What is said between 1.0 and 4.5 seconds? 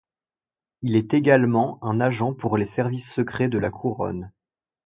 également un agent pour les services secrets de la Couronne.